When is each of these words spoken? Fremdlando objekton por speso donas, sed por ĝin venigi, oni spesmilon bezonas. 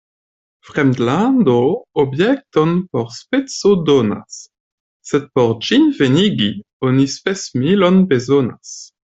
Fremdlando 0.67 1.57
objekton 2.03 2.71
por 2.95 3.05
speso 3.17 3.75
donas, 3.91 4.39
sed 5.11 5.29
por 5.37 5.55
ĝin 5.69 5.87
venigi, 6.01 6.51
oni 6.91 7.07
spesmilon 7.19 8.05
bezonas. 8.15 8.79